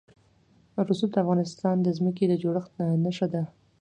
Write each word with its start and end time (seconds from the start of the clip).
رسوب 0.87 1.09
د 1.13 1.17
افغانستان 1.23 1.75
د 1.81 1.87
ځمکې 1.97 2.25
د 2.27 2.33
جوړښت 2.43 2.73
نښه 3.03 3.27
ده. 3.33 3.43